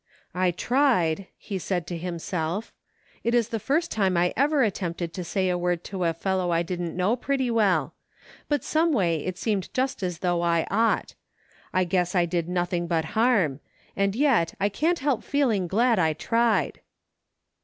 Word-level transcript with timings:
"I 0.33 0.49
tried," 0.49 1.27
he 1.37 1.59
said 1.59 1.85
to 1.85 1.95
himself." 1.95 2.73
It 3.23 3.35
is 3.35 3.49
the 3.49 3.59
first 3.59 3.91
time 3.91 4.17
I 4.17 4.33
ever 4.35 4.63
attempted 4.63 5.13
to 5.13 5.23
say 5.23 5.47
a 5.47 5.59
word 5.59 5.83
to 5.83 6.05
a 6.05 6.13
fellow 6.15 6.49
I 6.49 6.63
didn't 6.63 6.97
know 6.97 7.15
pretty 7.15 7.51
well; 7.51 7.93
but 8.49 8.63
someway 8.63 9.17
it 9.23 9.37
seemed 9.37 9.71
just 9.75 10.01
as 10.01 10.17
though 10.25 10.41
I 10.41 10.65
ought. 10.71 11.13
I 11.71 11.83
guess 11.83 12.15
I 12.15 12.25
did 12.25 12.49
nothing 12.49 12.87
but, 12.87 13.05
harm; 13.13 13.59
and 13.95 14.15
yet 14.15 14.55
I 14.59 14.69
can't 14.69 14.97
help 14.97 15.23
feeling 15.23 15.67
glad 15.67 15.99
that 15.99 16.03
I 16.05 16.13
tried." 16.13 16.81